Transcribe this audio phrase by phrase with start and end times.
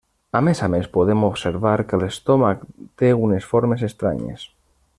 [0.37, 2.65] A més a més podem observar que l'estómac
[3.03, 4.49] té unes formes estranyes.